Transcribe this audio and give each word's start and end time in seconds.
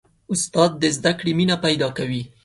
استاد 0.33 0.71
د 0.81 0.83
زده 0.97 1.11
کړې 1.19 1.31
مینه 1.39 1.55
پیدا 1.65 1.89
کوي. 1.97 2.23